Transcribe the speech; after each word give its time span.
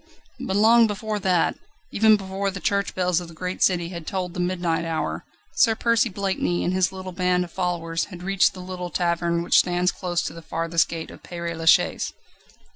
But 0.39 0.55
long 0.55 0.87
before 0.87 1.19
that, 1.19 1.59
even 1.91 2.17
before 2.17 2.49
the 2.49 2.59
church 2.59 2.95
bells 2.95 3.21
of 3.21 3.27
the 3.27 3.35
great 3.35 3.61
city 3.61 3.89
had 3.89 4.07
tolled 4.07 4.33
the 4.33 4.39
midnight 4.39 4.83
hour, 4.83 5.25
Sir 5.53 5.75
Percy 5.75 6.09
Blakeney 6.09 6.63
and 6.63 6.73
his 6.73 6.91
little 6.91 7.11
band 7.11 7.43
of 7.43 7.51
followers 7.51 8.05
had 8.05 8.23
reached 8.23 8.55
the 8.55 8.61
little 8.61 8.89
tavern 8.89 9.43
which 9.43 9.59
stands 9.59 9.91
close 9.91 10.23
to 10.23 10.33
the 10.33 10.41
farthest 10.41 10.89
gate 10.89 11.11
of 11.11 11.21
Père 11.21 11.55
Lachaise. 11.55 12.13